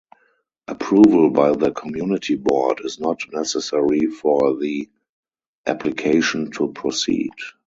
[0.67, 4.89] Approval by the community board is not necessary for the
[5.67, 7.29] application to proceed.